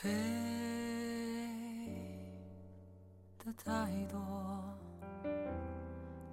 [0.00, 0.08] 飞
[3.38, 3.70] 的太
[4.06, 4.18] 多，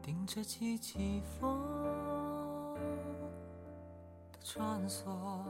[0.02, 2.74] 顶着季季风
[4.32, 5.44] 的穿梭，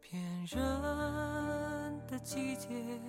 [0.00, 0.60] 骗人
[2.06, 3.00] 的季节，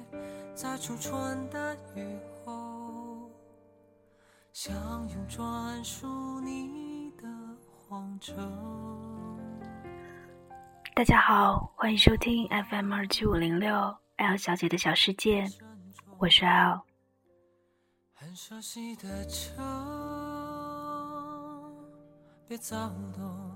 [0.56, 3.30] 在初春的雨后，
[4.54, 7.28] 相拥专属你的
[7.68, 8.34] 荒丘。
[10.98, 15.46] 大家好，欢迎收听 FM 二七五零六 L 小姐的小世界，
[16.18, 16.82] 我是 L。
[18.16, 19.62] 很熟悉的车，
[22.48, 23.56] 别躁动。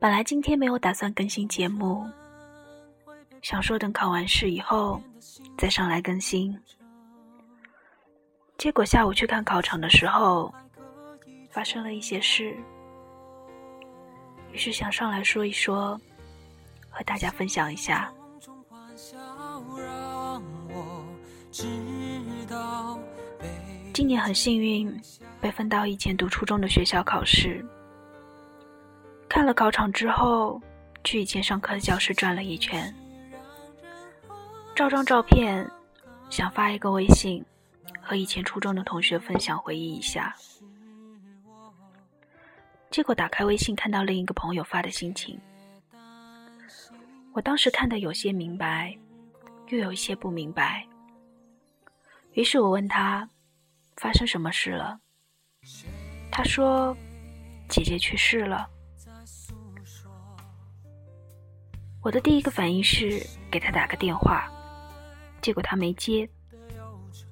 [0.00, 2.08] 本来今天没有打算更新节目，
[3.42, 4.98] 想说等考完试以后
[5.58, 6.58] 再上来更新。
[8.56, 10.50] 结果下午去看考场的时候，
[11.50, 12.56] 发生了一些事，
[14.52, 16.00] 于是想上来说一说。
[16.90, 18.12] 和大家分享一下。
[23.92, 25.00] 今年很幸运，
[25.40, 27.64] 被分到以前读初中的学校考试。
[29.28, 30.60] 看了考场之后，
[31.04, 32.94] 去以前上课的教室转了一圈，
[34.74, 35.68] 照张照片，
[36.28, 37.44] 想发一个微信，
[38.00, 40.34] 和以前初中的同学分享回忆一下。
[42.90, 45.38] 结果打开微信，看到另一个朋友发的心情。
[47.32, 48.96] 我当时看得有些明白，
[49.68, 50.86] 又有一些不明白。
[52.32, 53.28] 于是我问他，
[53.96, 54.98] 发生什么事了？
[56.30, 56.96] 他说，
[57.68, 58.68] 姐姐去世了。
[62.02, 64.50] 我的第一个反应是给他打个电话，
[65.40, 66.28] 结果他没接。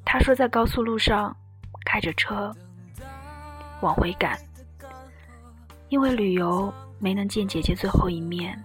[0.05, 1.37] 他说在高速路上
[1.85, 2.55] 开着车
[3.81, 4.39] 往回赶，
[5.89, 8.63] 因为旅游没能见姐姐最后一面。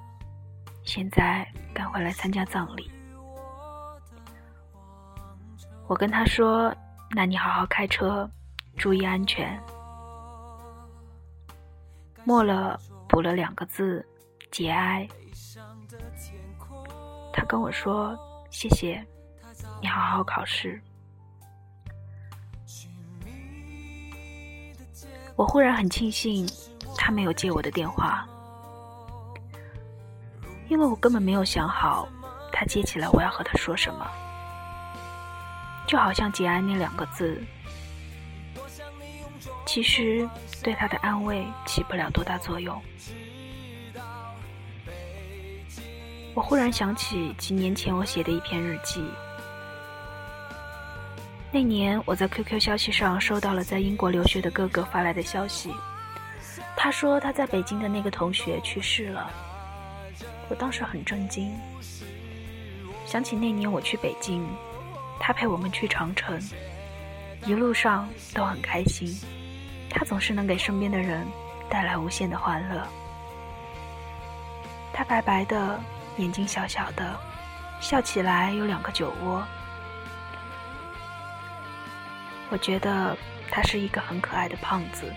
[0.84, 2.92] 现在赶回来参加葬礼，
[5.88, 6.76] 我跟他说
[7.16, 8.30] ：“那你好好开车，
[8.78, 9.60] 注意安全。”
[12.26, 12.80] 末了
[13.10, 14.06] 补了两个字
[14.52, 15.08] ：“节哀。”
[17.34, 18.18] 他跟我说
[18.52, 19.04] ：“谢谢，
[19.82, 20.82] 你好好考试。”
[25.36, 26.48] 我忽然很庆幸
[26.96, 28.28] 他没有接我的电话。
[30.74, 32.10] 因为我根本没有想好，
[32.52, 34.10] 他接起来我要和他说什么，
[35.86, 37.40] 就好像“节哀”那两个字，
[39.68, 40.28] 其实
[40.64, 42.82] 对他的安慰起不了多大作用。
[46.34, 49.06] 我忽然想起几年前我写的一篇日记，
[51.52, 55.72] 那年我在 QQ 消息上收到了在英国留学的哥哥发来的消息，
[56.76, 59.30] 他说他在北京的那个同学去世了。
[60.54, 61.52] 我当时很震惊，
[63.08, 64.48] 想起那年我去北京，
[65.20, 66.40] 他陪我们去长城，
[67.48, 69.18] 一路上都很开心。
[69.90, 71.26] 他总是能给身边的人
[71.72, 72.88] 带来无限的欢乐。
[74.94, 75.82] 他白白的
[76.18, 77.20] 眼睛小小的，
[77.82, 79.44] 笑起来有两个酒窝。
[82.52, 83.18] 我觉得
[83.50, 85.12] 他是一个很可爱的胖子。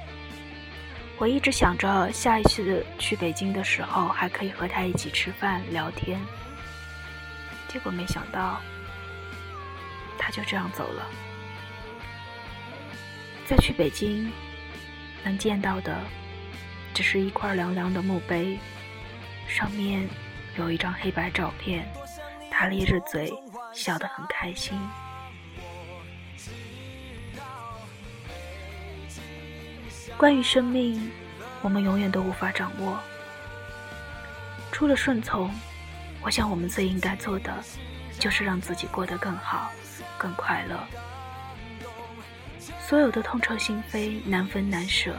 [1.18, 6.20] 我一直想着下一次去北京的时候，还可以和他一起吃饭聊天。
[7.68, 8.60] 结果没想到，
[10.18, 11.06] 他就这样走了。
[13.46, 14.30] 再去北京，
[15.24, 15.98] 能见到的，
[16.92, 18.58] 只是一块凉凉的墓碑，
[19.48, 20.06] 上面
[20.58, 21.86] 有一张黑白照片，
[22.50, 23.32] 他咧着嘴，
[23.72, 24.78] 笑得很开心。
[30.16, 31.10] 关于生命，
[31.60, 32.98] 我们永远都无法掌握。
[34.72, 35.54] 除了顺从，
[36.22, 37.52] 我想我们最应该做的，
[38.18, 39.70] 就是让自己过得更好、
[40.16, 40.80] 更快乐。
[42.80, 45.14] 所有的痛彻心扉、难分难舍，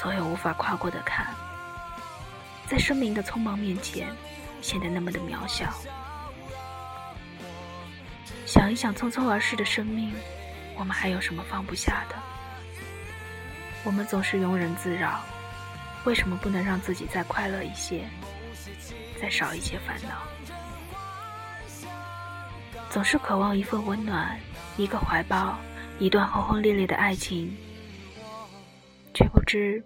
[0.00, 1.26] 所有无法跨过的坎，
[2.66, 4.08] 在生命的匆忙面前，
[4.62, 5.70] 显得那么的渺小。
[8.46, 10.14] 想一想匆匆而逝的生命，
[10.76, 12.16] 我们还有什么放不下的？
[13.84, 15.20] 我们总是庸人自扰，
[16.04, 18.08] 为什么不能让自己再快乐一些，
[19.20, 20.22] 再少一些烦恼？
[22.88, 24.38] 总是渴望一份温暖，
[24.76, 25.58] 一个怀抱，
[25.98, 27.56] 一段轰轰烈烈的爱情，
[29.14, 29.82] 却不知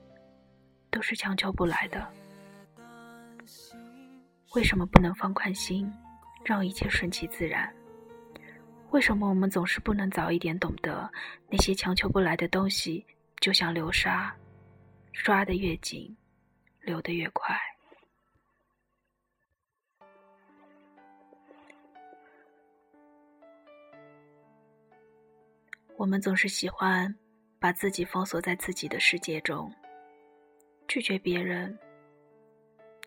[0.91, 2.07] 都是强求不来的。
[4.55, 5.91] 为什么不能放宽心，
[6.45, 7.73] 让一切顺其自然？
[8.91, 11.11] 为什么我们总是不能早一点懂得，
[11.49, 13.07] 那些强求不来的东西？
[13.41, 14.35] 就像流沙
[15.13, 16.17] 抓得越紧
[16.81, 17.57] 流得越快。
[25.97, 27.13] 我们总是喜欢
[27.59, 29.73] 把自己封锁在自己的世界中
[30.87, 31.77] 拒绝别人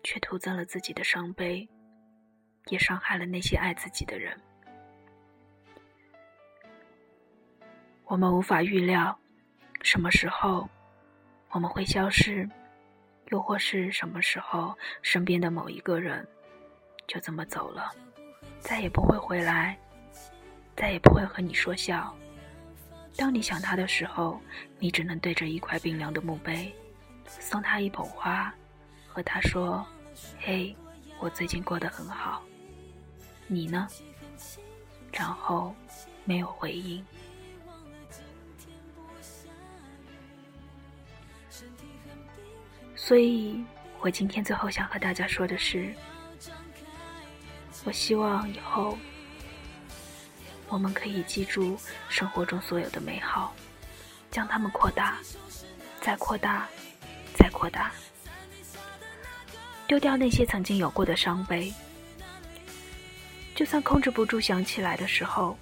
[0.02, 1.66] 却徒增了自己的伤悲
[2.66, 4.38] 也伤害了那些爱自己的人。
[8.04, 9.16] 我们无法预料
[9.82, 10.68] 什么时候
[11.50, 12.48] 我们会消失，
[13.28, 16.26] 又或是什么时候身边的某一个人
[17.06, 17.90] 就这么走了，
[18.60, 19.76] 再也不会回来，
[20.76, 22.14] 再也不会和你说笑。
[23.16, 24.40] 当你想他的时候，
[24.78, 26.72] 你只能对着一块冰凉的墓碑，
[27.26, 28.54] 送他一捧花，
[29.08, 29.84] 和他说
[30.38, 30.76] ：“嘿，
[31.18, 32.42] 我最近过得很好，
[33.48, 33.88] 你呢？”
[35.12, 35.74] 然后
[36.24, 37.04] 没有回应。
[42.94, 43.64] 所以，
[44.00, 45.94] 我今天最后想和大家说的是，
[47.84, 48.98] 我希望以后。
[50.68, 51.76] 我们可以记住
[52.08, 53.52] 生活中所有的美好，
[54.30, 55.18] 将它们扩大，
[56.00, 56.68] 再扩大，
[57.34, 57.90] 再扩大，
[59.88, 61.74] 丢掉那些曾经有过的伤悲。
[63.56, 65.58] 就算控制不住想起来的时候，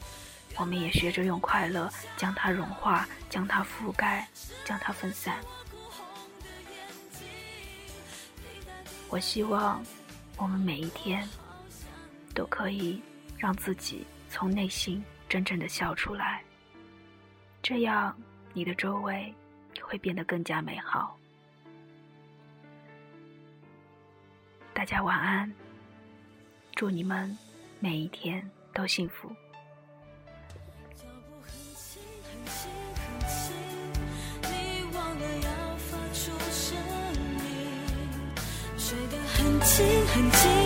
[0.56, 4.28] 我们也学着用快乐将它融化，将它覆盖，
[4.62, 5.36] 将它分散。
[9.08, 9.82] 我希望
[10.37, 11.26] 我们每一天
[12.34, 13.00] 都可以
[13.38, 14.06] 让自己。
[14.31, 16.44] 从内心真正的笑出来，
[17.62, 18.14] 这样
[18.52, 19.34] 你的周围
[19.81, 21.19] 会变得更加美好。
[24.75, 25.50] 大家晚安，
[26.75, 27.34] 祝你们
[27.81, 29.34] 每一天都幸福。
[40.19, 40.57] 轻很